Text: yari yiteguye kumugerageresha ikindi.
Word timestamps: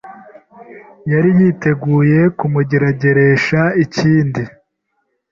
yari 1.11 1.29
yiteguye 1.39 2.21
kumugerageresha 2.37 3.61
ikindi. 3.83 4.41